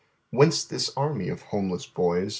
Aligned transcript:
Whence 0.31 0.63
this 0.65 0.89
army 0.97 1.29
of 1.29 1.43
homeless 1.43 1.85
boys 1.85 2.29